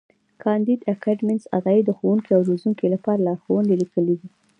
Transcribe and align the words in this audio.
کانديد 0.43 0.79
اکاډميسن 0.93 1.49
عطایي 1.57 1.81
د 1.85 1.89
ښوونکو 1.97 2.29
او 2.37 2.41
زدهکوونکو 2.47 2.85
لپاره 2.93 3.23
لارښوونې 3.27 3.73
لیکلې 3.81 4.15
دي. 4.21 4.29